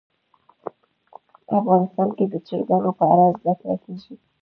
[1.59, 4.13] افغانستان کې د چرګانو په اړه زده کړه کېږي.